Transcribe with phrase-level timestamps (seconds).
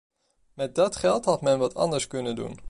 [0.53, 2.59] Met dat geld had men wat anders kunnen doen.